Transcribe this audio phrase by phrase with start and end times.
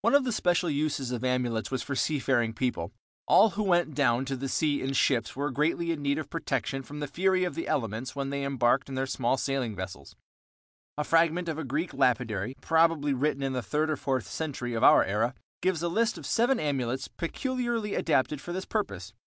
[0.00, 3.12] One of the special uses of amulets was for seafaring people, for, in ancient times
[3.12, 6.30] especially, all who went down to the sea in ships were greatly in need of
[6.30, 10.16] protection from the fury of the elements when they embarked in their small sailing vessels.
[10.96, 14.82] A fragment of a Greek Lapidary, probably written in the third or fourth century of
[14.82, 19.12] our era, gives a list of seven amulets peculiarly adapted for this purpose.